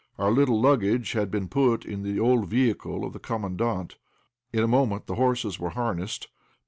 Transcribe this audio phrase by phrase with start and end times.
[0.17, 3.97] Our little luggage had been put in the old vehicle of the Commandant.
[4.51, 6.27] In a moment the horses were harnessed.